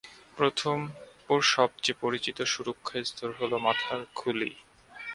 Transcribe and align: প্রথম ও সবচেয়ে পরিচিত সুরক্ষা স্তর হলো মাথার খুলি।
প্রথম 0.37 0.77
ও 1.29 1.35
সবচেয়ে 1.53 1.99
পরিচিত 2.03 2.37
সুরক্ষা 2.53 2.97
স্তর 3.03 3.29
হলো 3.39 3.55
মাথার 3.65 4.01
খুলি। 4.15 4.51